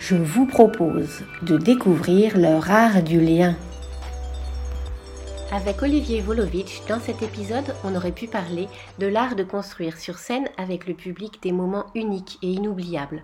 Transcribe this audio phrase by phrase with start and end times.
[0.00, 3.54] je vous propose de découvrir leur art du lien.
[5.52, 8.66] Avec Olivier Volovitch, dans cet épisode, on aurait pu parler
[8.98, 13.22] de l'art de construire sur scène avec le public des moments uniques et inoubliables,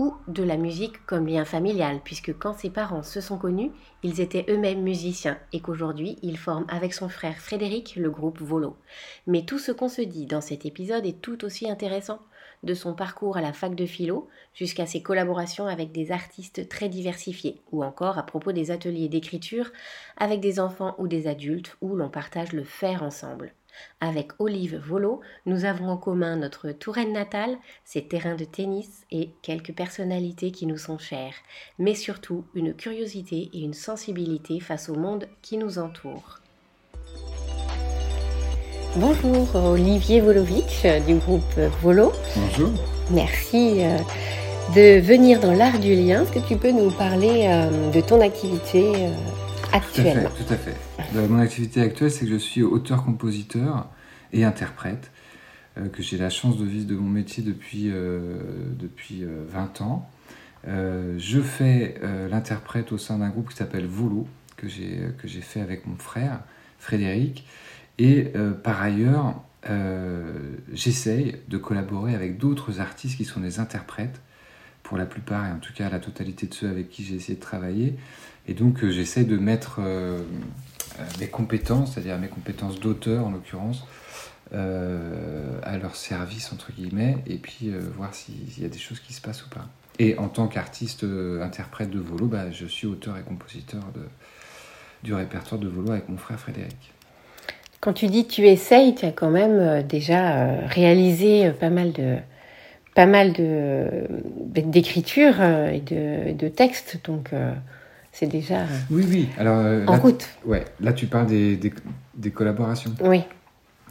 [0.00, 3.70] ou de la musique comme lien familial, puisque quand ses parents se sont connus,
[4.02, 8.76] ils étaient eux-mêmes musiciens et qu'aujourd'hui, il forme avec son frère Frédéric le groupe Volo.
[9.28, 12.18] Mais tout ce qu'on se dit dans cet épisode est tout aussi intéressant
[12.66, 16.90] de son parcours à la fac de philo jusqu'à ses collaborations avec des artistes très
[16.90, 19.70] diversifiés, ou encore à propos des ateliers d'écriture
[20.18, 23.54] avec des enfants ou des adultes où l'on partage le faire ensemble.
[24.00, 29.30] Avec Olive Volo, nous avons en commun notre Touraine natale, ses terrains de tennis et
[29.42, 31.34] quelques personnalités qui nous sont chères,
[31.78, 36.40] mais surtout une curiosité et une sensibilité face au monde qui nous entoure.
[38.98, 42.12] Bonjour Olivier Volovitch du groupe Volo.
[42.34, 42.70] Bonjour.
[43.10, 43.98] Merci euh,
[44.74, 46.22] de venir dans l'art du lien.
[46.22, 49.14] Est-ce que tu peux nous parler euh, de ton activité euh,
[49.74, 50.72] actuelle Tout à fait.
[50.72, 51.28] Tout à fait.
[51.28, 53.86] Mon activité actuelle, c'est que je suis auteur-compositeur
[54.32, 55.10] et interprète,
[55.92, 57.92] que j'ai la chance de vivre de mon métier depuis,
[58.78, 60.08] depuis 20 ans.
[60.66, 61.96] je fais
[62.30, 66.40] l'interprète au sein d'un groupe qui s'appelle Volo, que j'ai fait avec mon frère
[66.78, 67.44] Frédéric.
[67.98, 69.34] Et euh, par ailleurs,
[69.70, 70.32] euh,
[70.72, 74.20] j'essaye de collaborer avec d'autres artistes qui sont des interprètes,
[74.82, 77.34] pour la plupart, et en tout cas la totalité de ceux avec qui j'ai essayé
[77.34, 77.96] de travailler.
[78.46, 79.80] Et donc euh, j'essaie de mettre
[81.18, 83.84] mes compétences, c'est-à-dire mes compétences d'auteur en l'occurrence,
[84.52, 89.20] à leur service, entre guillemets, et puis voir s'il y a des choses qui se
[89.20, 89.68] passent ou pas.
[89.98, 91.04] Et en tant qu'artiste
[91.42, 94.02] interprète de Volo, bah, je suis auteur et compositeur de,
[95.02, 96.92] du répertoire de Volo avec mon frère Frédéric.
[97.80, 101.70] Quand tu dis tu essayes, tu as quand même euh, déjà euh, réalisé euh, pas
[101.70, 102.16] mal de
[102.94, 104.06] pas mal de
[104.54, 107.28] d'écriture et de, de textes, donc
[108.10, 108.60] c'est déjà
[108.90, 110.26] oui oui alors en route.
[110.46, 111.58] Ouais, là tu parles des,
[112.14, 112.94] des, collaborations.
[113.02, 113.22] Oui.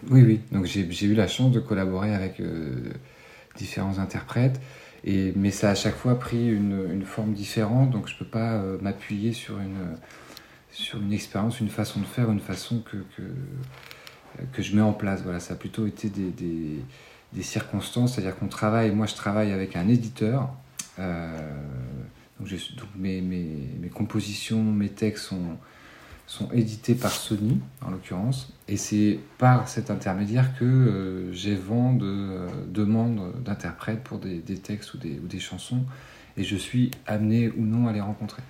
[0.09, 2.41] Oui oui, donc j'ai eu la chance de collaborer avec
[3.55, 4.59] différents interprètes.
[5.03, 8.25] Et, mais ça a à chaque fois pris une, une forme différente, donc je peux
[8.25, 9.97] pas m'appuyer sur une,
[10.75, 12.97] sur une expérience, une façon de faire, une façon que,
[14.53, 15.21] que, je mets en place.
[15.23, 16.31] Voilà, ça a plutôt été des,
[17.33, 20.49] des, circonstances, c'est-à-dire qu'on travaille, moi je travaille avec un éditeur.
[20.99, 21.37] Euh,
[22.39, 22.49] donc,
[22.97, 25.57] mes, mes, mes, compositions, mes textes sont,
[26.27, 31.93] sont édités par Sony, en l'occurrence, et c'est par cet intermédiaire que euh, j'ai vent
[31.93, 35.85] de demandes d'interprètes pour des, des, textes ou des, ou des chansons,
[36.35, 38.41] et je suis amené ou non à les rencontrer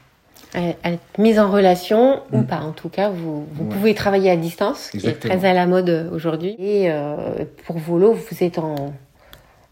[0.54, 2.46] être mise en relation ou mm.
[2.46, 2.60] pas.
[2.60, 6.10] En tout cas, vous, vous pouvez travailler à distance, qui est très à la mode
[6.14, 6.56] aujourd'hui.
[6.60, 8.94] Et euh, pour Volo, vous êtes en,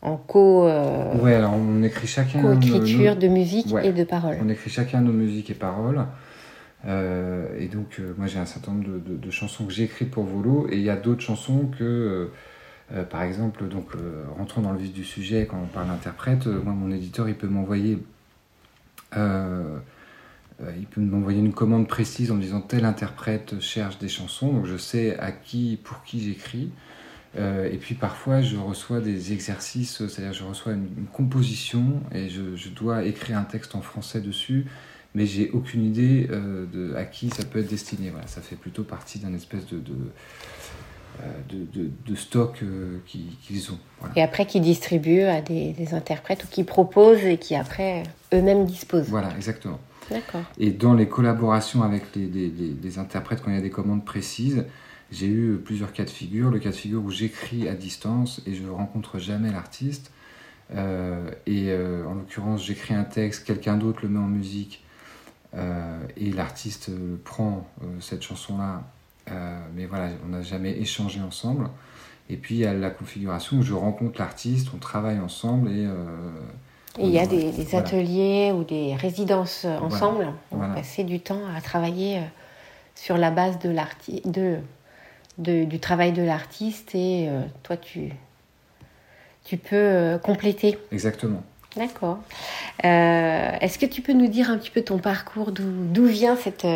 [0.01, 0.67] en co.
[0.67, 2.41] Euh, ouais, alors on écrit chacun.
[2.41, 4.37] Co-écriture de musique et de paroles.
[4.43, 6.05] On écrit chacun nos musiques et paroles.
[6.85, 10.25] Euh, et donc, moi, j'ai un certain nombre de, de, chansons que j'ai écrites pour
[10.25, 12.29] Volo, et il y a d'autres chansons que.
[13.09, 13.91] par exemple, donc
[14.37, 17.47] rentrons dans le vif du sujet quand on parle d'interprète, moi mon éditeur il peut
[17.47, 17.97] m'envoyer
[19.17, 19.77] euh,
[20.77, 24.65] il peut m'envoyer une commande précise en me disant tel interprète cherche des chansons, donc
[24.65, 26.71] je sais à qui, pour qui j'écris.
[27.35, 32.69] Euh, et puis parfois je reçois des exercices, c'est-à-dire je reçois une, composition et je,
[32.69, 34.67] dois écrire un texte en français dessus,
[35.15, 38.11] mais j'ai aucune idée euh, de à qui ça peut être destiné.
[38.11, 39.95] Voilà, ça fait plutôt partie d'un espèce de, de,
[41.49, 42.63] de, de stock
[43.07, 43.79] qu'ils ont.
[44.15, 49.09] Et après, qui distribuent à des, interprètes ou qui proposent et qui après eux-mêmes disposent.
[49.09, 49.79] Voilà, exactement.
[50.57, 54.65] Et dans les collaborations avec les, les, interprètes, quand il y a des commandes précises,
[55.11, 56.49] j'ai eu plusieurs cas de figure.
[56.49, 60.11] Le cas de figure où j'écris à distance et je ne rencontre jamais l'artiste.
[60.75, 64.83] Euh, et euh, en l'occurrence, j'écris un texte, quelqu'un d'autre le met en musique
[65.55, 66.89] euh, et l'artiste
[67.23, 67.67] prend
[67.99, 68.83] cette chanson-là.
[69.75, 71.69] mais voilà, on n'a jamais échangé ensemble.
[72.29, 75.87] Et puis il y a la configuration où je rencontre l'artiste, on travaille ensemble et.
[76.99, 80.27] Il y a des, ateliers ou des résidences ensemble.
[80.51, 82.21] On va passer du temps à travailler
[82.95, 83.73] sur la base de,
[84.25, 84.59] de
[85.37, 88.11] du travail de l'artiste et euh, toi tu,
[89.43, 90.77] tu peux euh, compléter.
[90.91, 91.43] Exactement.
[91.75, 92.19] D'accord.
[92.85, 96.67] Euh, est-ce que tu peux nous dire un petit peu ton parcours, d'où vient cette,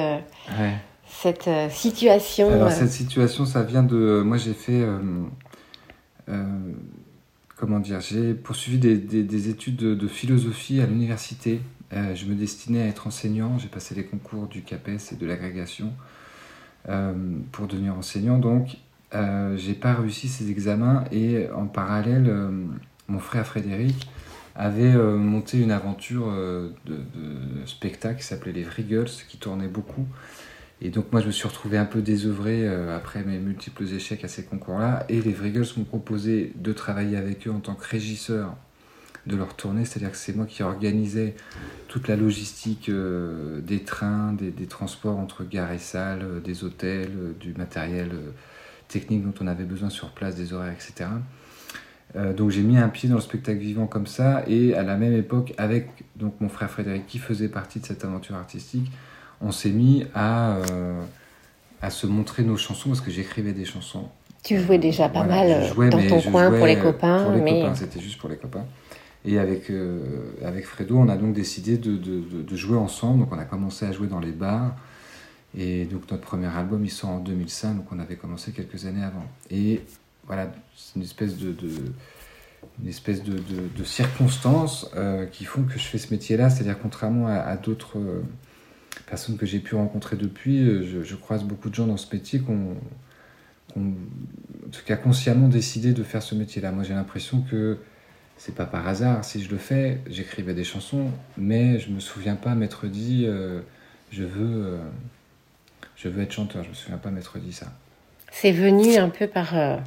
[1.07, 4.23] cette situation Alors cette situation, ça vient de...
[4.25, 4.83] Moi j'ai fait...
[7.57, 11.59] comment dire J'ai poursuivi des, des, études de, philosophie à l'université.
[11.91, 13.57] je me destinais à être enseignant.
[13.57, 15.93] J'ai passé les concours du CAPES et de l'agrégation.
[16.89, 17.13] Euh,
[17.51, 18.37] pour devenir enseignant.
[18.37, 18.77] Donc,
[19.13, 22.49] euh, j'ai pas réussi ces examens et en parallèle, euh,
[23.09, 24.07] mon frère Frédéric
[24.55, 26.33] avait monté une aventure
[26.85, 26.99] de,
[27.67, 30.07] spectacle qui s'appelait Les Vrigels, qui tournait beaucoup.
[30.81, 34.27] Et donc moi je me suis retrouvé un peu désœuvré après mes multiples échecs à
[34.27, 35.05] ces concours-là.
[35.09, 38.55] Et les Vrigels m'ont proposé de travailler avec eux en tant que régisseur
[39.27, 41.35] de leur tournée, c'est-à-dire que c'est moi qui organisais
[41.87, 47.11] toute la logistique euh, des trains, des, transports entre gare et salle, euh, des hôtels,
[47.15, 48.11] euh, du matériel
[48.87, 51.09] technique dont on avait besoin sur place, des horaires, etc.
[52.37, 55.13] donc j'ai mis un pied dans le spectacle vivant comme ça, et à la même
[55.13, 58.89] époque, avec donc mon frère Frédéric qui faisait partie de cette aventure artistique,
[59.41, 60.57] on s'est mis à,
[61.81, 64.09] à se montrer nos chansons, parce que j'écrivais des chansons.
[64.43, 67.23] Tu jouais déjà pas mal dans ton coin pour les copains.
[67.23, 68.65] Pour les copains, c'était juste pour les copains.
[69.25, 73.19] Et avec, euh, avec Fredo, on a donc décidé de, de, de, jouer ensemble.
[73.19, 74.73] Donc on a commencé à jouer dans les bars.
[75.57, 79.03] Et donc notre premier album, il sort en 2005, donc on avait commencé quelques années
[79.03, 79.25] avant.
[79.49, 79.81] Et
[80.25, 81.53] voilà, c'est une espèce de,
[82.81, 86.49] une espèce de, circonstances euh, qui font que je fais ce métier-là.
[86.49, 88.21] C'est-à-dire contrairement à, d'autres euh,
[89.03, 92.39] personnes que j'ai pu rencontrer depuis, je, je, croise beaucoup de gens dans ce métier
[92.39, 92.75] qui ont,
[93.75, 96.71] en tout cas consciemment décidé de faire ce métier-là.
[96.71, 97.77] Moi j'ai l'impression que
[98.37, 99.25] c'est pas par hasard.
[99.25, 101.07] Si je le fais, j'écrivais des chansons,
[101.37, 103.61] mais je me souviens pas m'être dit euh,
[104.11, 104.77] je veux euh,
[105.95, 106.63] je veux être chanteur.
[106.63, 107.67] Je me souviens pas m'être dit ça.
[108.31, 109.77] C'est venu un peu par euh,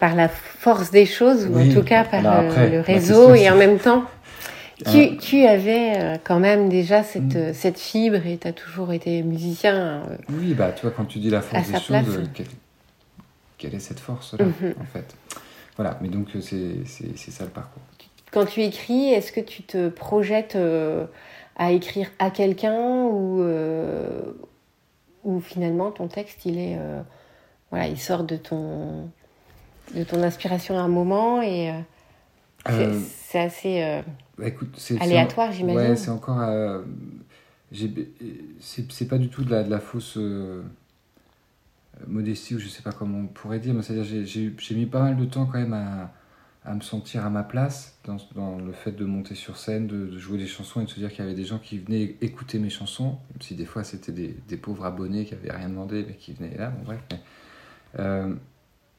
[0.00, 3.78] par la force des choses ou en tout cas par le réseau et en même
[3.78, 4.04] temps.
[4.90, 7.52] Tu, tu avais quand même déjà cette, mm.
[7.52, 10.02] cette fibre et tu as toujours été musicien.
[10.28, 12.30] oui, bah tu vois, quand tu dis la force des choses,
[13.56, 14.80] quelle, est cette force-là, mm-hmm.
[14.80, 15.14] en fait?
[15.76, 17.82] Voilà, mais donc euh, c'est ça le parcours.
[18.30, 21.06] Quand tu écris, est-ce que tu te projettes euh,
[21.56, 24.22] à écrire à quelqu'un ou, euh,
[25.24, 26.76] ou finalement ton texte il est
[27.70, 29.08] voilà il sort de ton
[29.94, 31.72] de ton inspiration à un moment et
[32.66, 34.02] c'est assez
[34.38, 34.46] bah,
[35.00, 35.90] aléatoire j'imagine.
[35.90, 36.42] Ouais, c'est encore
[38.60, 40.18] c'est pas du tout de la, de la fausse
[42.06, 45.16] modestie ou je sais pas comment on pourrait dire, mais c'est-à-dire j'ai mis pas mal
[45.16, 46.12] de temps quand même à,
[46.64, 50.16] à me sentir à ma place dans, dans, le fait de monter sur scène, de,
[50.18, 52.58] jouer des chansons et de se dire qu'il y avait des gens qui venaient écouter
[52.58, 56.04] mes chansons, même si des fois c'était des, des, pauvres abonnés qui avaient rien demandé
[56.06, 57.00] mais qui venaient là, bon bref.
[57.98, 58.34] Euh,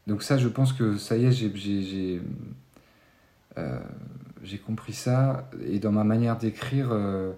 [0.05, 2.21] donc ça, je pense que ça y est, j'ai
[4.43, 7.33] euh, compris ça et dans ma manière d'écrire, euh,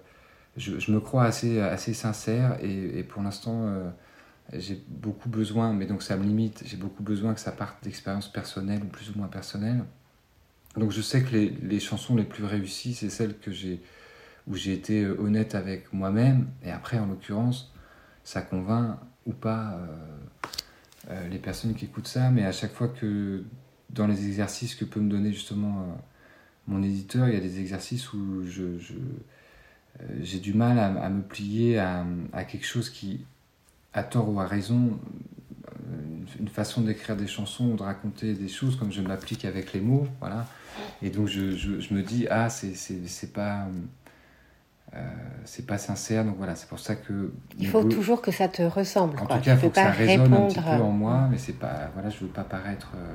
[0.56, 3.92] je, me crois assez, assez sincère et, pour l'instant
[4.52, 8.32] j'ai beaucoup besoin, mais donc ça me limite, j'ai beaucoup besoin que ça parte d'expériences
[8.32, 9.84] personnelles ou plus ou moins personnelles.
[10.76, 13.82] Donc je sais que les, les chansons les plus réussies, c'est celles que j'ai,
[14.48, 17.72] où j'ai été euh, honnête avec moi-même, et après en l'occurrence,
[18.24, 19.86] ça convainc ou pas euh,
[21.10, 23.44] euh, les personnes qui écoutent ça, mais à chaque fois que
[23.90, 25.98] dans les exercices que peut me donner justement
[26.68, 28.94] mon éditeur, il y a des exercices où je, je
[30.20, 33.24] j'ai du mal à, à me plier à, à quelque chose qui
[33.92, 34.98] à tort ou à raison,
[36.38, 39.80] une façon d'écrire des chansons ou de raconter des choses comme je m'applique avec les
[39.80, 40.46] mots, voilà.
[41.02, 43.66] Et donc je, je, me dis, ah, c'est pas...
[44.94, 45.06] Euh,
[45.44, 47.30] c'est pas sincère, donc voilà, c'est pour ça que...
[47.58, 49.18] Il faut toujours que ça te ressemble.
[49.18, 51.58] En tout cas, il faut que ça résonne un petit peu en moi, mais c'est
[51.58, 51.90] pas...
[51.92, 53.12] Voilà, je veux pas paraître, euh, euh,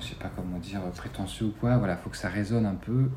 [0.00, 2.74] je sais pas comment dire, prétentieux ou quoi, voilà, il faut que ça résonne un
[2.74, 3.10] peu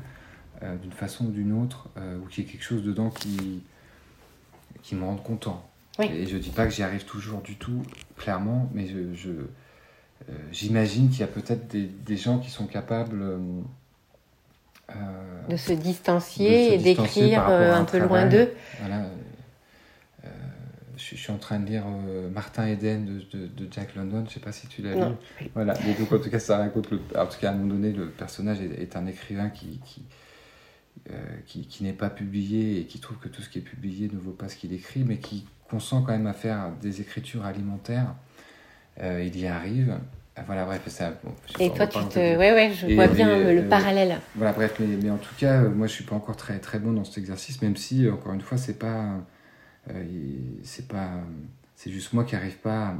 [0.82, 3.62] d'une façon ou d'une autre, ou qu'il y ait quelque chose dedans qui
[4.82, 5.62] qui me rendent content.
[6.00, 7.82] Et je dis pas que j'y arrive toujours du tout,
[8.16, 9.30] clairement, mais je,
[10.52, 13.22] j'imagine qu'il y a peut-être des, des, gens qui sont capables
[15.48, 18.52] de se distancier et d'écrire un, peu loin d'eux.
[18.80, 19.04] Voilà,
[21.00, 24.40] je, suis en train de lire euh, Martin Eden de, de, Jack London, je sais
[24.40, 25.14] pas si tu l'as lu.
[25.54, 26.90] Voilà, mais donc en tout cas, ça raconte.
[26.90, 30.02] Le, en tout cas, à un moment donné, le personnage est, un écrivain qui, qui,
[31.10, 31.14] euh,
[31.46, 34.18] qui, qui n'est pas publié et qui trouve que tout ce qui est publié ne
[34.18, 38.14] vaut pas ce qu'il écrit, mais qui consent quand même à faire des écritures alimentaires.
[39.02, 39.98] Euh, il y arrive.
[40.46, 41.12] Voilà, bref, ça.
[41.58, 42.18] et toi, tu te.
[42.18, 44.20] Ouais, ouais, je vois bien le parallèle.
[44.34, 46.92] Voilà, bref, mais, mais, en tout cas, moi, je suis pas encore très, très bon
[46.92, 49.20] dans cet exercice, même si, encore une fois, c'est pas
[50.62, 51.10] c'est pas,
[51.74, 52.94] c'est juste moi qui n'arrive pas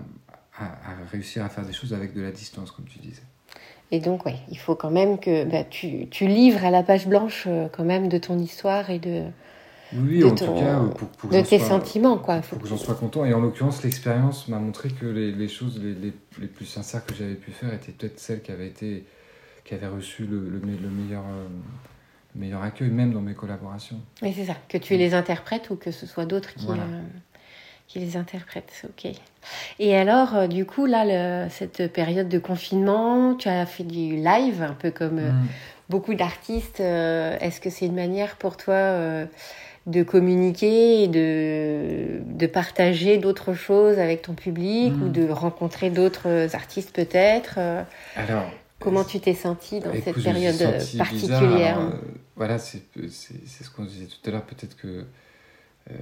[0.59, 3.23] à, réussir à faire des choses avec de la distance, comme tu disais.
[3.91, 7.09] Et donc, ouais, il faut quand même que bah, tu, tu, livres à la page
[7.09, 9.25] blanche euh, quand même de ton histoire et de,
[9.93, 10.81] oui, en tout cas,
[11.19, 12.43] pour, de tes sentiments, quoi.
[12.43, 13.25] Faut que j'en sois content.
[13.25, 17.05] Et en l'occurrence, l'expérience m'a montré que les, les choses les, les, les, plus sincères
[17.05, 19.05] que j'avais pu faire étaient peut-être celles qui avaient été,
[19.65, 21.49] qui avaient reçu le, le, meilleur, euh,
[22.35, 24.01] meilleur accueil, même dans mes collaborations.
[24.23, 24.57] Oui, c'est ça.
[24.69, 27.03] Que tu les interprètes ou que ce soit d'autres qui, euh,
[27.89, 28.85] qui les interprètent.
[28.85, 29.13] Ok.
[29.79, 34.17] Et alors, euh, du coup, là, le, cette période de confinement, tu as fait du
[34.17, 35.47] live, un peu comme euh, mm.
[35.89, 36.81] beaucoup d'artistes.
[36.81, 39.27] Est-ce que c'est une manière pour toi
[39.87, 45.13] de communiquer et de, de partager d'autres choses avec ton public ou mm.
[45.13, 47.59] de rencontrer d'autres artistes peut-être
[48.15, 50.59] Alors, Comment tu t'es senti dans cette période
[50.97, 51.91] particulière euh,
[52.35, 54.45] Voilà, c'est ce qu'on disait tout à l'heure.
[54.45, 55.05] Peut-être que
[55.91, 55.95] euh,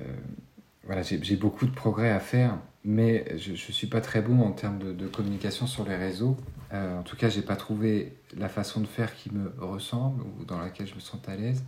[0.85, 4.53] voilà, j'ai beaucoup de progrès à faire, mais je ne suis pas très bon en
[4.53, 6.37] termes de, communication sur les réseaux.
[6.73, 10.45] Euh, en tout cas, j'ai pas trouvé la façon de faire qui me ressemble ou
[10.45, 11.65] dans laquelle je me sens à l'aise.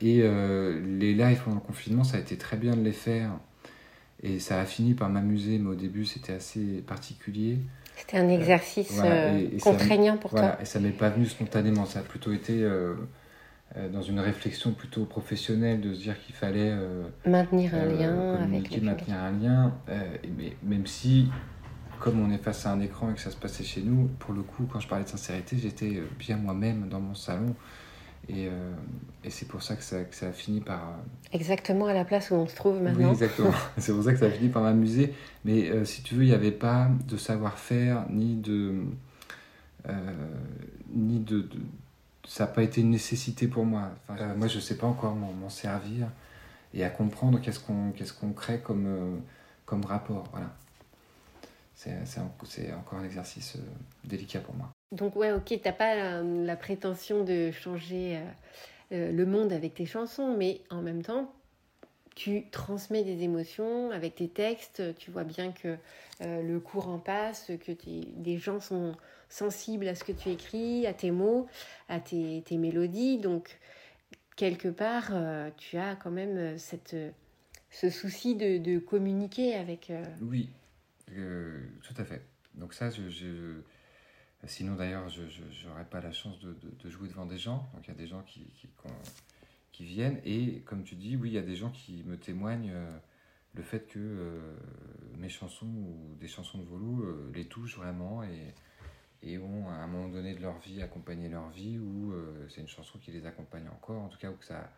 [0.00, 3.32] et les lives pendant le confinement, ça a été très bien de les faire.
[4.22, 7.58] Et ça a fini par m'amuser, mais au début, c'était assez particulier.
[7.98, 10.56] C'était un exercice euh, contraignant pour toi.
[10.60, 11.84] Et ça m'est pas venu spontanément.
[11.84, 12.94] Ça a plutôt été euh,
[13.76, 16.72] euh, dans une réflexion plutôt professionnelle de se dire qu'il fallait
[17.26, 19.72] maintenir un lien avec les maintenir un lien.
[20.36, 21.28] mais même si,
[21.98, 24.32] comme on est face à un écran et que ça se passait chez nous, pour
[24.32, 27.56] le coup, quand je parlais de sincérité, j'étais bien moi-même dans mon salon.
[28.28, 28.72] Et, euh,
[29.24, 30.80] et c'est pour ça que, ça que, ça a fini par...
[30.80, 30.92] Euh,
[31.32, 33.06] exactement à la place où on se trouve maintenant.
[33.06, 33.52] Oui, exactement.
[33.78, 35.14] c'est pour ça que ça a fini par m'amuser.
[35.44, 38.82] Mais euh, si tu veux, il n'y avait pas de savoir-faire, ni de...
[40.94, 41.48] ni de,
[42.26, 43.90] ça n'a pas été une nécessité pour moi.
[44.08, 46.08] Enfin, moi, je ne sais pas encore m'en servir
[46.74, 49.22] et à comprendre qu'est-ce qu'on qu'est-ce qu'on crée comme,
[49.64, 50.24] comme rapport.
[50.32, 50.54] Voilà.
[51.74, 53.56] C'est encore un exercice
[54.04, 54.70] délicat pour moi.
[54.92, 58.20] Donc ouais, ok, t'as pas euh, la, prétention de changer euh,
[58.92, 61.34] euh, le monde avec tes chansons, mais en même temps,
[62.14, 65.76] tu transmets des émotions avec tes textes, tu vois bien que
[66.20, 67.70] le courant passe, que
[68.16, 68.96] des gens sont
[69.28, 71.46] sensibles à ce que tu écris, à tes mots,
[71.88, 73.60] à tes, mélodies, donc
[74.34, 75.12] quelque part,
[75.58, 76.96] tu as quand même cette,
[77.70, 79.92] ce souci de, communiquer avec...
[80.20, 80.50] Oui,
[81.06, 82.22] tout à fait.
[82.56, 83.62] Donc ça, je
[84.46, 87.68] Sinon, d'ailleurs, je n'aurais pas la chance de, jouer devant des gens.
[87.74, 88.46] Donc, il y a des gens qui,
[89.80, 90.20] viennent.
[90.24, 92.98] Et comme tu dis, oui, il y a des gens qui me témoignent euh,
[93.54, 94.56] le fait que euh,
[95.16, 98.24] mes chansons ou des chansons de Volo euh, les touchent vraiment
[99.22, 102.12] et, ont, à un moment donné de leur vie, accompagné leur vie, ou
[102.48, 104.72] c'est une chanson qui les accompagne encore, en tout cas, ou que ça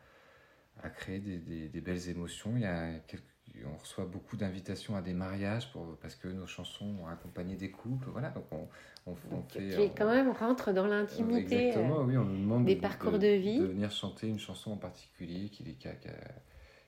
[0.82, 2.56] a, créé des, des, des belles émotions.
[2.56, 3.24] Il y a quelques
[3.64, 7.70] on reçoit beaucoup d'invitations à des mariages pour, parce que nos chansons ont accompagné des
[7.70, 8.08] couples.
[8.10, 8.68] Voilà, donc on,
[9.06, 9.14] on,
[9.48, 9.68] fait.
[9.68, 11.68] Qui quand même rentre dans l'intimité.
[11.68, 13.58] Exactement, oui, on nous demande des parcours de, vie.
[13.58, 15.76] de venir chanter une chanson en particulier qui les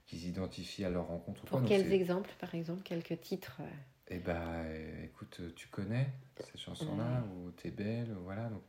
[0.07, 1.45] qui s'identifient à leur rencontre.
[1.45, 3.67] Pour quels exemples, par exemple, quelques titres euh?
[4.09, 4.67] Eh ben,
[5.05, 8.49] écoute, tu connais cette chanson-là, ou T'es belle, voilà.
[8.51, 8.63] Donc,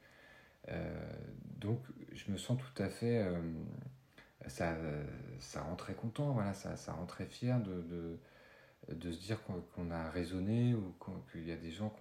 [0.70, 1.14] euh,
[1.58, 1.80] donc,
[2.14, 3.24] je me sens tout à fait.
[3.24, 3.42] Euh,
[4.48, 4.76] ça,
[5.40, 8.20] ça rend très content, voilà, ça, ça rend très fier de, de,
[8.94, 10.96] de se dire qu'on a raisonné ou
[11.32, 11.94] qu'il y a des gens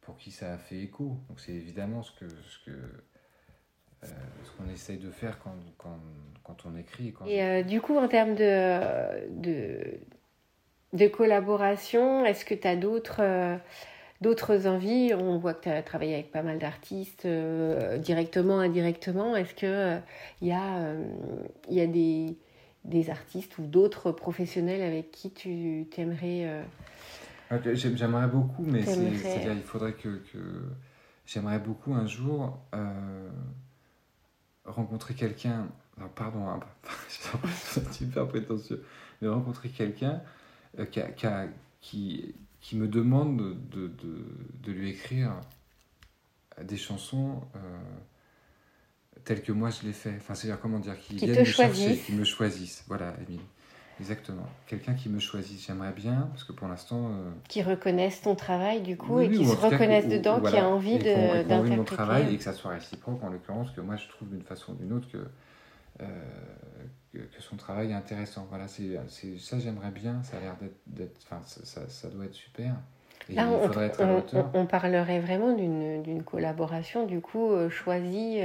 [0.00, 1.16] pour qui ça a fait écho.
[1.28, 4.06] Donc c'est évidemment ce que, ce que euh,
[4.44, 5.98] ce qu'on essaye de faire quand, quand,
[6.44, 7.12] quand on écrit.
[7.12, 9.98] Quand et euh, du coup, en termes de, de,
[10.92, 13.58] de collaboration, est-ce que tu as d'autres...
[14.16, 18.60] Euh, d'autres envies On voit que tu as travaillé avec pas mal d'artistes, euh, directement,
[18.60, 19.36] indirectement.
[19.36, 19.98] Est-ce qu'il euh,
[20.40, 21.04] il y a, euh,
[21.70, 22.36] y a des,
[22.84, 26.64] des, artistes ou d'autres professionnels avec qui tu t'aimerais
[27.74, 30.38] J'aimerais beaucoup, mais c'est-à-dire il faudrait que, que...
[31.26, 32.58] j'aimerais beaucoup un jour
[34.64, 35.68] rencontrer quelqu'un.
[36.16, 36.60] pardon, hein,
[37.08, 38.84] je suis super prétentieux,
[39.22, 40.20] de rencontrer quelqu'un
[40.90, 41.00] qui,
[41.80, 42.34] qui,
[42.72, 45.32] me demande de, de, lui écrire
[46.62, 47.40] des chansons
[49.24, 50.14] telles que moi je l'ai fait.
[50.16, 52.84] Enfin, c'est-à-dire, comment dire, qui, viennent me chercher, qui me choisissent.
[52.88, 53.44] Voilà, Émilie.
[53.98, 54.46] Exactement.
[54.66, 57.08] Quelqu'un qui me choisit, j'aimerais bien, parce que pour l'instant.
[57.08, 60.98] Euh, qui reconnaisse ton travail, du coup, et qui se reconnaisse dedans, qui a envie
[60.98, 61.76] d'interpréter.
[61.76, 64.72] mon travail et que ça soit réciproque, en l'occurrence, que moi je trouve d'une façon
[64.72, 65.18] ou d'une autre que,
[66.02, 66.06] euh,
[67.12, 68.46] que, son travail est intéressant.
[68.48, 68.98] Voilà, c'est
[69.38, 71.18] ça, j'aimerais bien, ça a l'air d'être.
[71.24, 72.74] Enfin, ça, ça, doit être super.
[73.28, 77.70] Et Là, il faudrait on, à on, on, parlerait vraiment d'une collaboration, du coup, euh,
[77.70, 78.40] choisie.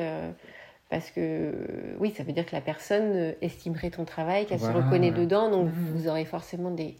[0.89, 1.53] Parce que
[1.99, 5.67] oui, ça veut dire que la personne estimerait ton travail, qu'elle se reconnaît dedans, donc
[5.67, 5.93] mmh.
[5.93, 6.97] vous aurez forcément des,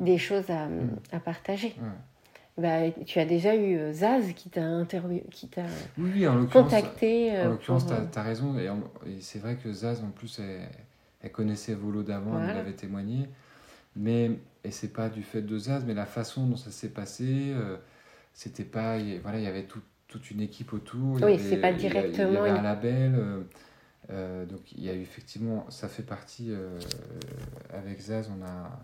[0.00, 0.96] des choses à, mmh.
[1.12, 1.76] à partager.
[2.58, 4.84] Bah, tu as déjà eu euh, Zaz qui t'a
[5.30, 5.62] qui t'a
[5.98, 7.34] oui, contacté.
[7.34, 8.58] Euh, en l'occurrence, tu as, euh, raison.
[8.58, 8.68] Et,
[9.20, 10.40] c'est vrai que Zaz, en plus,
[11.22, 13.28] elle, connaissait Volo d'avant, elle avait témoigné.
[13.96, 14.30] Mais,
[14.62, 17.54] et c'est pas du fait de Zaz, mais la façon dont ça s'est passé,
[18.34, 18.98] c'était pas.
[19.22, 19.80] Voilà, il y avait tout,
[20.10, 21.18] toute une équipe autour.
[21.22, 22.30] Oui, c'est pas directement.
[22.30, 23.14] Il y avait un label.
[23.14, 23.42] Euh,
[24.10, 26.52] euh, donc il y a eu effectivement, ça fait partie
[27.72, 28.78] avec Zaz, on a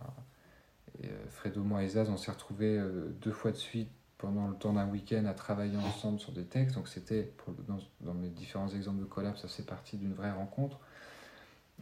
[1.31, 2.81] Fredo, moi et Zaz, on s'est retrouvés
[3.21, 6.75] deux fois de suite pendant le temps d'un week-end à travailler ensemble sur des textes.
[6.75, 7.33] Donc c'était,
[7.69, 10.79] dans, dans, mes différents exemples de collab, ça fait partie d'une vraie rencontre.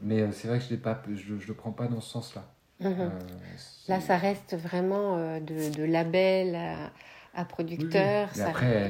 [0.03, 2.45] Mais c'est vrai que je ne pas, je, je le prends pas dans ce sens-là.
[2.81, 3.11] Mhm.
[3.89, 6.91] Là, ça reste vraiment de, de label à
[7.35, 8.29] à producteur.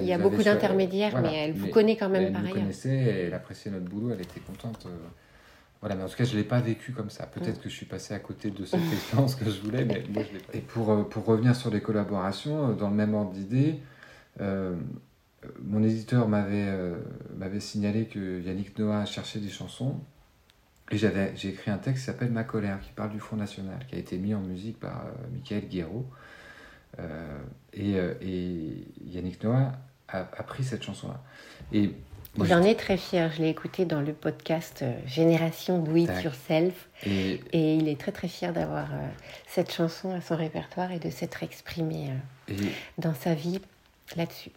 [0.00, 2.56] il y a beaucoup d'intermédiaires, mais elle vous connaît quand même elle par ailleurs.
[2.56, 4.86] Elle connaissait, elle appréciait notre boulot, elle était contente.
[4.86, 4.96] Euh,
[5.84, 7.26] voilà, mais en tout cas, je ne l'ai pas vécu comme ça.
[7.26, 10.22] Peut-être que je suis passé à côté de cette expérience que je voulais, mais moi,
[10.22, 10.54] je l'ai pas.
[10.54, 13.80] Et pour, euh, pour revenir sur les collaborations, euh, dans le même ordre d'idée,
[15.62, 16.72] mon éditeur m'avait
[17.36, 20.00] m'avait signalé que Yannick Noah cherchait des chansons.
[20.90, 23.94] Et j'ai écrit un texte qui s'appelle Ma colère, qui parle du Front National, qui
[23.94, 26.06] a été mis en musique par Michael Guéraud.
[26.98, 27.38] Euh,
[27.78, 29.72] euh, et, Yannick Noah
[30.08, 31.20] a, pris cette chanson-là.
[31.72, 31.92] Et
[32.40, 33.30] J'en ai très fier.
[33.32, 36.88] Je l'ai écouté dans le podcast euh, Génération Do It Yourself.
[37.06, 37.40] Et...
[37.52, 38.88] et il est très très fier d'avoir
[39.46, 42.10] cette chanson à son répertoire et de s'être exprimé
[42.98, 43.60] dans sa vie
[44.16, 44.50] là-dessus.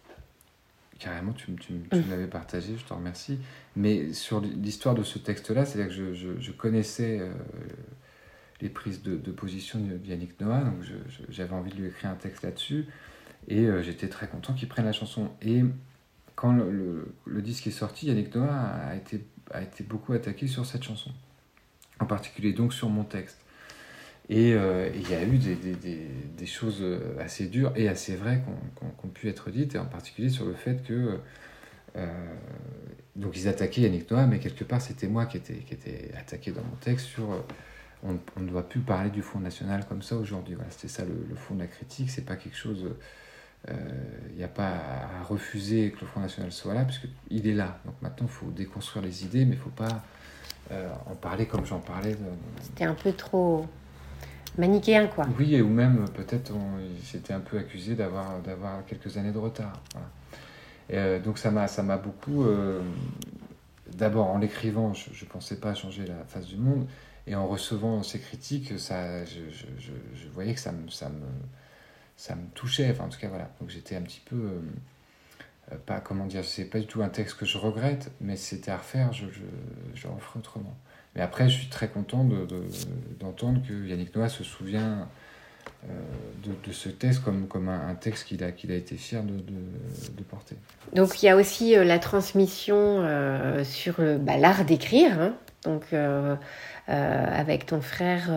[0.98, 2.10] Carrément, tu, tu, tu mm.
[2.10, 3.38] l'avais partagé, je te remercie.
[3.76, 7.20] Mais sur l'histoire de ce texte-là, c'est-à-dire que je, je, connaissais
[8.60, 10.82] les prises de, position de Yannick Noah, donc
[11.28, 12.86] j'avais envie de lui écrire un texte là-dessus,
[13.46, 15.30] et euh, j'étais très content qu'il prenne la chanson.
[15.42, 15.64] Et
[16.38, 21.10] quand le, disque est sorti, Yannick Noah a été, beaucoup attaqué sur cette chanson,
[21.98, 23.40] en particulier donc sur mon texte.
[24.28, 26.84] Et euh, il y a eu des, choses
[27.18, 28.44] assez dures et assez vraies
[28.78, 31.18] qui ont, pu être dites, et en particulier sur le fait que.
[31.96, 32.06] Euh,
[33.16, 36.62] donc ils attaquaient Yannick Noah, mais quelque part c'était moi qui étais, était attaqué dans
[36.62, 37.44] mon texte sur
[38.04, 40.56] on, ne doit plus parler du Front National comme ça aujourd'hui.
[40.70, 42.10] C'était ça le, fond de la critique.
[42.10, 42.86] C'est pas quelque chose.
[43.66, 47.54] Il euh, n'y a pas à refuser que le Front National soit là, puisqu'il est
[47.54, 47.78] là.
[47.84, 50.02] Donc maintenant, il faut déconstruire les idées, mais il ne faut pas
[50.70, 52.16] euh, en parler comme j'en parlais.
[52.62, 53.66] C'était un peu trop
[54.56, 55.26] manichéen, quoi.
[55.38, 56.52] Oui, ou même peut-être
[57.04, 58.40] j'étais un peu accusé d'avoir,
[58.86, 59.82] quelques années de retard.
[60.92, 62.46] Euh, donc ça m'a, beaucoup.
[63.92, 66.86] d'abord, en l'écrivant, je ne pensais pas changer la face du monde.
[67.26, 71.26] Et en recevant ces critiques, ça, je, je, je, voyais que ça me, ça, me,
[72.18, 72.90] ça me touchait.
[72.90, 73.48] Enfin, en tout cas, voilà.
[73.60, 74.36] Donc j'étais un petit peu.
[74.36, 74.60] Euh,
[75.72, 78.70] euh, pas, comment dire, c'est pas du tout un texte que je regrette, mais c'était
[78.70, 79.40] à refaire, je, je,
[79.94, 80.76] je referais autrement.
[81.14, 82.24] Mais après, je suis très content
[83.18, 85.08] d'entendre de, que Yannick Noah se souvient
[85.88, 90.22] euh, de, ce texte comme, comme un, texte qu'il a, qu'il a été fier de,
[90.22, 90.56] porter.
[90.94, 93.02] Donc il y a aussi la transmission
[93.64, 95.20] sur bah, l'art d'écrire.
[95.20, 95.34] Hein.
[95.64, 95.94] Donc
[96.86, 98.30] avec ton frère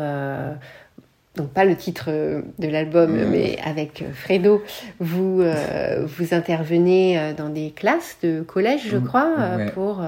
[1.36, 4.62] donc pas le titre de l'album, mais avec Fredo,
[5.00, 10.04] vous, euh, vous intervenez dans des classes de collège, je crois, pour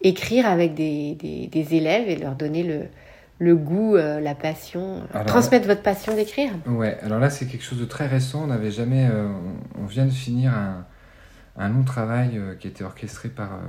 [0.00, 2.80] écrire avec des, des, élèves et leur donner le,
[3.38, 6.52] le goût, la passion, transmettre votre passion d'écrire.
[6.66, 9.06] Ouais, alors là c'est quelque chose de très récent, on n'avait jamais,
[9.78, 10.86] on vient de finir un,
[11.58, 13.60] un long travail qui était orchestré par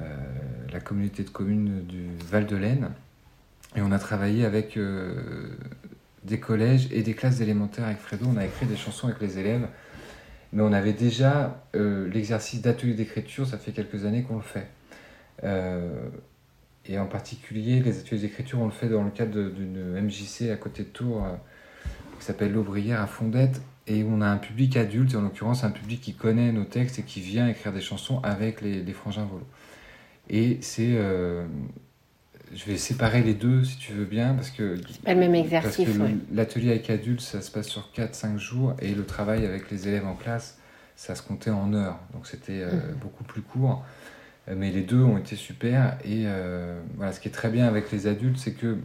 [0.00, 0.04] euh,
[0.72, 2.90] la communauté de communes du Val de l'Aisne.
[3.76, 5.56] Et on a travaillé avec euh,
[6.24, 8.26] des collèges et des classes élémentaires avec Fredo.
[8.28, 9.66] On a écrit des chansons avec les élèves.
[10.52, 14.68] Mais on avait déjà euh, l'exercice d'atelier d'écriture, ça fait quelques années qu'on le fait.
[16.84, 20.56] et en particulier, les ateliers d'écriture, on le fait dans le cadre d'une MJC à
[20.56, 21.26] côté de Tours
[22.18, 26.00] qui s'appelle L'Aubrière à Fondette et on a un public adulte, en l'occurrence un public
[26.00, 29.46] qui connaît nos textes et qui vient écrire des chansons avec les, les frangins volos.
[30.30, 31.44] Et c'est, euh,
[32.54, 34.76] je vais séparer les deux si tu veux bien, parce que.
[34.90, 35.88] C'est pas le même exercice.
[36.32, 40.06] L'atelier avec adultes, ça se passe sur 4-5 jours, et le travail avec les élèves
[40.06, 40.58] en classe,
[40.96, 41.98] ça se comptait en heures.
[42.12, 42.94] Donc c'était euh, mhm.
[43.00, 43.84] beaucoup plus court.
[44.48, 45.98] Euh, mais les deux ont été super.
[46.04, 48.78] Et euh, voilà, ce qui est très bien avec les adultes, c'est que,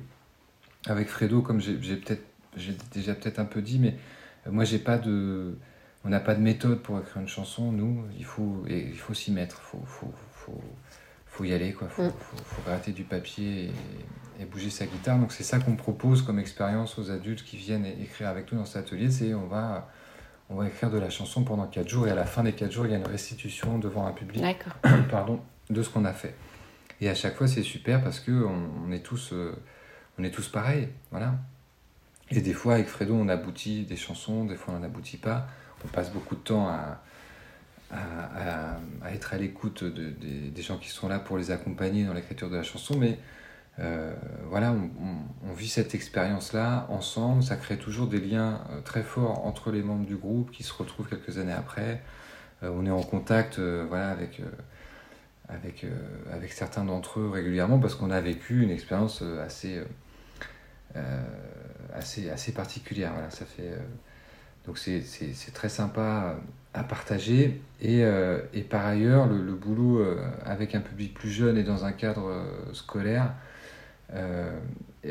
[0.85, 2.23] avec Fredo, comme j'ai peut-être
[2.55, 3.95] j'ai déjà peut-être un peu dit, mais
[4.49, 5.57] moi j'ai pas de.
[6.05, 9.31] On n'a pas de méthode pour écrire une chanson, nous, il faut, il faut s'y
[9.31, 10.61] mettre, faut, faut,
[11.37, 11.87] faut, y aller, quoi.
[11.87, 12.13] Faut, mm.
[12.45, 13.71] faut, gratter du papier
[14.39, 15.17] et, bouger sa guitare.
[15.17, 18.65] Donc c'est ça qu'on propose comme expérience aux adultes qui viennent écrire avec nous dans
[18.65, 19.89] cet atelier, c'est on va
[20.49, 22.71] on va écrire de la chanson pendant 4 jours et à la fin des 4
[22.71, 24.43] jours, il y a une restitution devant un public
[25.11, 26.35] pardon, de ce qu'on a fait.
[27.01, 29.55] Et à chaque fois, c'est super parce que on, est tous, euh,
[30.17, 31.35] on est tous pareils, voilà.
[32.29, 35.47] Et des fois, avec Fredo, on aboutit des chansons, des fois, on n'aboutit pas.
[35.85, 37.01] On passe beaucoup de temps à,
[37.91, 38.77] à,
[39.11, 42.63] être à l'écoute des gens qui sont là pour les accompagner dans l'écriture de la
[42.63, 43.17] chanson, mais
[43.79, 44.13] euh,
[44.45, 49.71] voilà, on, vit cette expérience-là ensemble, ça crée toujours des liens euh, très forts entre
[49.71, 52.01] les membres du groupe qui se retrouvent quelques années après.
[52.63, 54.41] Euh, on est en contact voilà, avec,
[55.49, 59.81] avec, certains d'entre eux régulièrement parce qu'on a vécu une expérience assez,
[61.93, 63.13] assez, assez particulière.
[63.29, 63.77] Ça fait,
[64.65, 66.35] donc c'est très sympa
[66.77, 67.59] à partager.
[67.81, 68.01] Et,
[68.53, 70.03] et par ailleurs, le, le boulot
[70.45, 73.33] avec un public plus jeune et dans un cadre scolaire,
[74.13, 74.57] euh,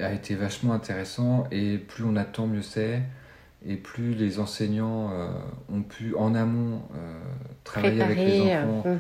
[0.01, 3.03] a été vachement intéressant et plus on attend, mieux c'est.
[3.67, 5.29] Et plus les enseignants euh,
[5.73, 7.19] ont pu en amont euh,
[7.65, 8.99] travailler avec les enfants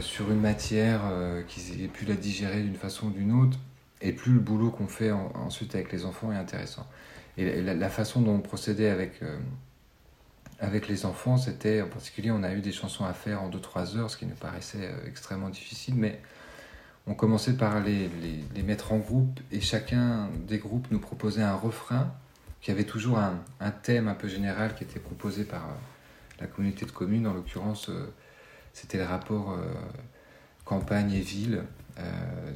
[0.00, 1.02] sur une matière,
[1.46, 3.56] qu'ils aient pu la digérer d'une façon ou d'une autre,
[4.02, 6.84] et plus le boulot qu'on fait ensuite avec les enfants est intéressant.
[7.36, 9.20] Et la, façon dont on procédait avec,
[10.60, 13.96] avec les enfants, c'était en particulier, on a eu des chansons à faire en 2-3
[13.96, 16.20] heures, ce qui nous paraissait extrêmement difficile, mais
[17.08, 18.10] on commençait par les,
[18.54, 22.12] les, mettre en groupe et chacun des groupes nous proposait un refrain
[22.60, 25.72] qui avait toujours un, thème un peu général qui était proposé par euh,
[26.40, 27.26] la communauté de communes.
[27.26, 28.12] En l'occurrence, euh,
[28.74, 29.72] c'était le rapport euh,
[30.64, 31.62] campagne et ville.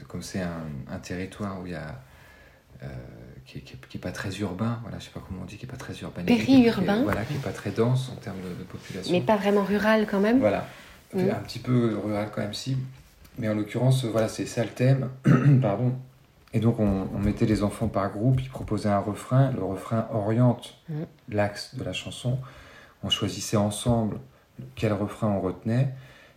[0.08, 2.00] comme c'est un, territoire où il y a
[3.46, 3.62] qui,
[3.94, 5.98] n'est pas très urbain, voilà, je sais pas comment on dit, qui est pas très
[6.00, 6.22] urbain.
[6.22, 7.02] Périurbain.
[7.02, 9.12] Voilà, qui est pas très dense en termes de, population.
[9.12, 10.38] Mais pas vraiment rural quand même.
[10.38, 10.66] Voilà,
[11.14, 11.20] mmh.
[11.20, 12.76] un petit peu rural quand même si.
[13.38, 15.09] Mais en l'occurrence, voilà, c'est ça le thème.
[15.62, 15.94] Pardon.
[16.55, 19.50] Et donc, on, mettait les enfants par groupe, ils proposaient un refrain.
[19.52, 21.02] Le refrain oriente mm.
[21.31, 22.38] l'axe de la chanson.
[23.02, 24.18] On choisissait ensemble
[24.74, 25.94] quel refrain on retenait.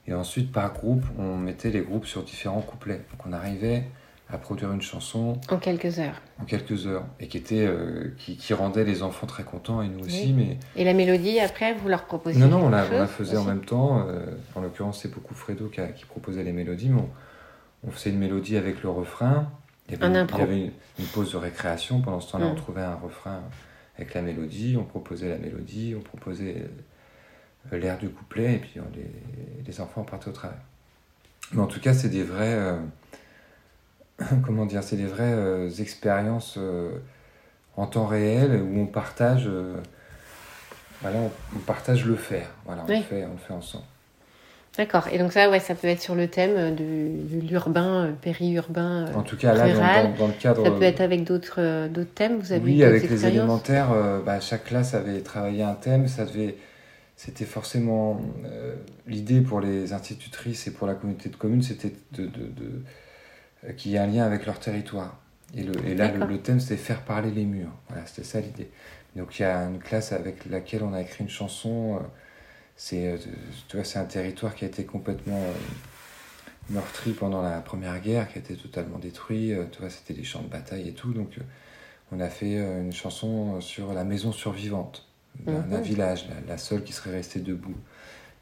[0.07, 3.01] Et ensuite, par groupe, on mettait les groupes sur différents couplets.
[3.11, 3.83] Donc, on arrivait
[4.29, 5.39] à produire une chanson.
[5.49, 6.19] En quelques heures.
[6.41, 7.05] En quelques heures.
[7.19, 10.33] Et qui, était, euh, qui, rendait les enfants très contents et nous aussi.
[10.33, 10.57] Mais...
[10.75, 14.05] Et la mélodie, après, vous leur proposiez Non, non, on la, faisait en même temps.
[14.07, 16.89] Euh, en l'occurrence, c'est beaucoup Fredo qui, qui, proposait les mélodies.
[16.89, 17.01] Mais
[17.85, 19.51] on, faisait une mélodie avec le refrain.
[19.87, 22.01] Il y avait, il y avait une, pause de récréation.
[22.01, 22.57] Pendant ce temps-là, on mm.
[22.57, 23.43] trouvait un refrain
[23.95, 24.75] avec la mélodie.
[24.79, 25.93] On proposait la mélodie.
[25.95, 26.65] On proposait
[27.71, 28.55] euh, l'air du couplet.
[28.55, 30.57] Et puis les, les, enfants partaient au travail.
[31.51, 32.79] Mais en tout cas, c'est des vrais
[34.45, 36.91] comment dire, c'est des vraies euh, expériences euh,
[37.77, 39.75] en temps réel où on partage, euh,
[41.01, 41.17] voilà,
[41.55, 42.47] on, partage le faire.
[42.65, 43.83] Voilà, on, le fait, on le fait ensemble.
[44.77, 45.07] D'accord.
[45.11, 49.37] Et donc ça, ouais, ça peut être sur le thème de, l'urbain, périurbain, En tout
[49.37, 50.65] cas, là, dans, le cadre...
[50.65, 53.87] Ça peut être avec d'autres d'autres thèmes, vous avez Oui, avec les élémentaires,
[54.25, 56.09] bah, chaque classe avait travaillé un thème.
[56.09, 56.57] Ça devait...
[57.15, 58.19] C'était forcément...
[59.07, 62.81] L'idée pour les institutrices et pour la communauté de communes, c'était de, de
[63.73, 65.19] qui a un lien avec leur territoire.
[65.55, 67.71] Et, le, et là, le, thème, c'était faire parler les murs.
[67.87, 68.69] Voilà, c'était ça l'idée.
[69.15, 71.95] Donc il y a une classe avec laquelle on a écrit une chanson.
[71.95, 71.99] Euh,
[72.75, 73.17] c'est, euh,
[73.67, 75.41] tu vois, c'est un territoire qui a été complètement
[76.69, 79.53] meurtri pendant la Première Guerre, qui a été totalement détruit.
[79.71, 81.13] Tu vois, c'était des champs de bataille et tout.
[81.13, 81.37] Donc
[82.11, 85.07] on a fait une chanson sur la maison survivante
[85.45, 85.81] d'un, mhm.
[85.81, 87.75] village, la, seule qui serait restée debout.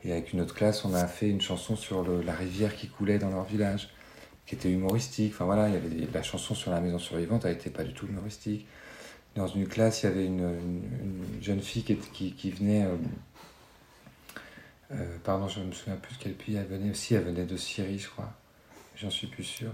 [0.03, 3.19] Et avec une autre classe, on a fait une chanson sur la rivière qui coulait
[3.19, 3.89] dans leur village
[4.45, 5.33] qui était humoristique.
[5.33, 7.93] Enfin voilà, il y avait la chanson sur la maison survivante, elle n'était pas du
[7.93, 8.65] tout humoristique.
[9.35, 12.83] Dans une classe, il y avait une, une, jeune fille qui, venait.
[12.83, 12.95] Euh,
[14.91, 17.15] euh, pardon, je ne me souviens plus de quel pays elle venait aussi.
[17.15, 18.31] Elle venait de Syrie, je crois.
[18.95, 19.71] J'en suis plus sûr.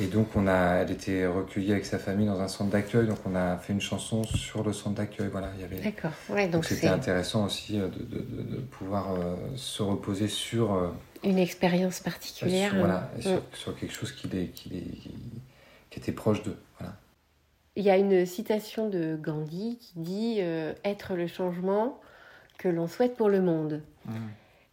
[0.00, 3.06] Et donc, on a, elle était recueillie avec sa famille dans un centre d'accueil.
[3.06, 5.28] Donc, on a fait une chanson sur le centre d'accueil.
[5.30, 5.80] Voilà, il y avait.
[5.80, 6.12] D'accord.
[6.30, 9.14] Ouais, donc, c'était intéressant aussi euh, de, de, de, pouvoir
[9.54, 10.92] se reposer sur
[11.24, 12.74] une expérience particulière.
[12.76, 13.40] voilà, mm.
[13.52, 14.70] sur, quelque chose qui, est, qui,
[15.90, 16.56] qui était proche d'eux.
[16.78, 16.94] Voilà.
[17.76, 22.00] Il y a une citation de Gandhi qui dit euh, Être le changement
[22.58, 23.82] que l'on souhaite pour le monde.
[24.06, 24.12] Mm.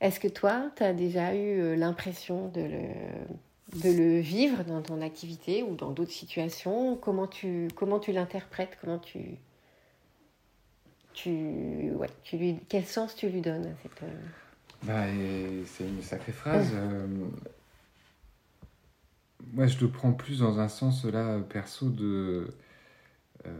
[0.02, 2.88] Est-ce que toi, tu as déjà eu euh, l'impression de le
[3.76, 6.96] de le vivre dans ton activité ou dans d'autres situations?
[6.96, 8.78] Comment tu, comment tu l'interprètes?
[8.82, 9.38] Comment tu,
[11.14, 14.16] tu, ouais, tu lui, quel sens tu lui donnes à cette euh,
[14.84, 15.06] bah,
[15.66, 16.72] c'est une sacrée phrase.
[16.74, 17.08] Euh,
[19.54, 22.48] moi, je le prends plus dans un sens là perso de
[23.46, 23.52] euh,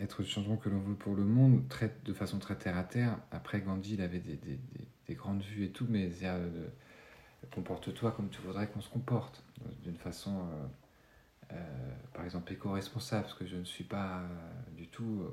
[0.00, 2.84] être le changement que l'on veut pour le monde, traite de façon très terre à
[2.84, 3.18] terre.
[3.30, 4.58] Après, Gandhi, il avait des, des,
[5.08, 6.68] des, grandes vues et tout, mais euh,
[7.54, 9.42] comporte-toi comme tu voudrais qu'on se comporte,
[9.82, 10.46] d'une façon,
[12.12, 14.22] par exemple, éco-responsable, parce que je ne suis pas
[14.76, 15.24] du tout,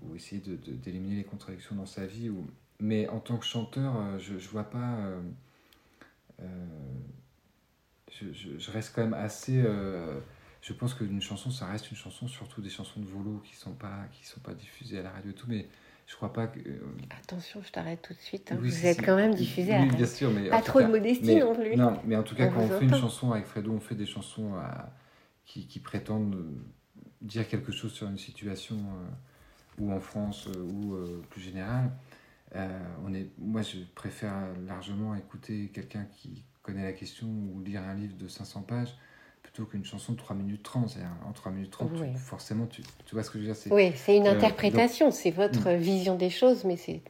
[0.00, 2.30] ou essayer d'éliminer les contradictions dans sa vie,
[2.82, 4.96] mais en tant que chanteur, euh, je, je vois pas.
[4.96, 5.20] Euh,
[6.40, 6.66] euh,
[8.10, 9.62] je, reste quand même assez.
[10.60, 13.72] je pense qu'une chanson, ça reste une chanson, surtout des chansons de volo qui sont
[13.72, 15.46] pas sont pas diffusées à la radio et tout,
[16.12, 16.60] je crois pas que.
[17.22, 18.52] Attention, je t'arrête tout de suite.
[18.52, 18.58] Hein.
[18.60, 19.96] vous êtes quand même diffusé à la radio.
[19.96, 21.74] bien sûr, mais pas trop de modestie non plus.
[21.74, 24.06] Non, mais en tout cas, quand on fait une chanson avec Fredo, on fait des
[24.06, 24.52] chansons
[25.44, 26.44] qui, qui, prétendent
[27.20, 28.76] dire quelque chose sur une situation
[29.78, 30.96] ou en France ou
[31.30, 31.90] plus générale.
[32.54, 34.34] Euh, on est, moi, je préfère
[34.66, 38.94] largement écouter quelqu'un qui connaît la question ou lire un livre de 500 pages
[39.52, 40.96] plutôt qu'une chanson de 3 minutes 30.
[41.26, 44.16] En 3 minutes 30, forcément, tu, tu, vois ce que je veux dire Oui, c'est
[44.16, 45.76] une euh, interprétation, c'est votre hmm.
[45.76, 47.02] vision des choses, mais c'est.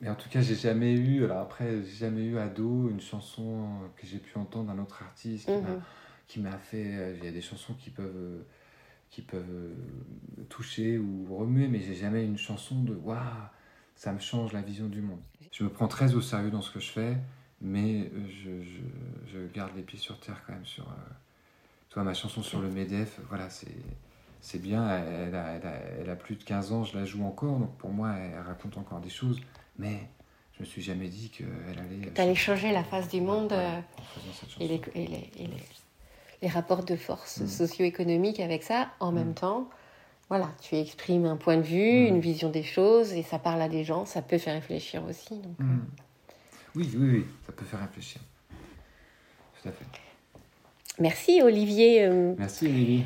[0.00, 3.68] Mais en tout cas, j'ai jamais eu, alors après, j'ai jamais eu ado une chanson
[3.96, 5.50] que j'ai pu entendre d'un autre artiste
[6.26, 6.58] qui m'a mhm.
[6.58, 6.94] fait.
[6.94, 8.42] Euh, il y a des chansons qui peuvent,
[9.10, 9.76] qui peuvent
[10.48, 13.20] toucher ou remuer, mais j'ai jamais eu une chanson de waouh
[14.02, 15.20] ça me change la vision du monde.
[15.52, 17.16] Je me prends très au sérieux dans ce que je fais,
[17.60, 20.88] mais euh, je, je, garde les pieds sur terre quand même sur.
[20.88, 21.12] Euh,
[21.92, 23.68] toi, ma chanson sur le MEDEF, voilà, c'est.
[24.44, 25.52] C'est bien, elle a,
[26.00, 28.76] elle, a, plus de 15 ans, je la joue encore, donc pour moi, elle raconte
[28.76, 29.38] encore des choses,
[29.78, 30.08] mais
[30.54, 32.12] je me suis jamais dit qu'elle allait.
[32.12, 33.80] Tu allais changer la face du monde euh,
[34.58, 35.48] et, les, et, les,
[36.42, 37.46] les, rapports de force mm.
[37.46, 39.34] socio-économiques avec ça en même mm.
[39.34, 39.70] temps
[40.28, 42.06] voilà, tu exprimes un point de vue, mm.
[42.06, 45.38] une vision des choses, et ça parle à des gens, ça peut faire réfléchir aussi.
[45.38, 45.56] Donc.
[46.74, 48.20] Oui, oui, oui, ça peut faire réfléchir.
[49.62, 49.84] Tout à fait.
[50.98, 52.04] Merci Olivier.
[52.04, 53.04] Euh, Merci Olivier.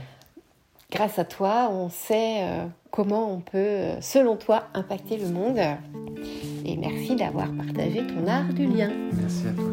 [0.90, 5.58] Grâce à toi, on sait euh, comment on peut, selon toi, impacter le monde.
[6.64, 8.90] Et merci d'avoir partagé ton art du lien.
[9.20, 9.72] Merci à toi.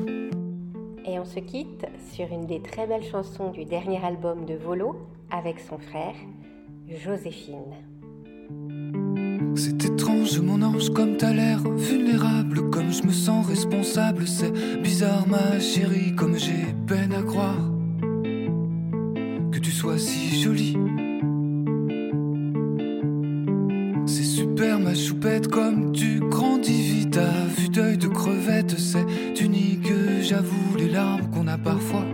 [1.06, 4.96] Et on se quitte sur une des très belles chansons du dernier album de Volo
[5.30, 6.16] avec son frère,
[6.88, 7.74] Joséphine.
[9.56, 14.28] C'est étrange, mon ange, comme t'as l'air vulnérable, comme je me sens responsable.
[14.28, 17.73] C'est bizarre, ma chérie, comme j'ai peine à croire
[19.84, 20.78] sois si jolie.
[24.06, 28.80] C'est super, ma choupette, comme tu grandis vite à vue d'œil de crevette.
[28.80, 29.92] C'est unique,
[30.22, 32.06] j'avoue, les larmes qu'on a parfois